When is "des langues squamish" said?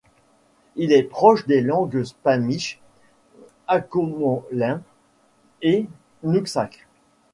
1.45-2.81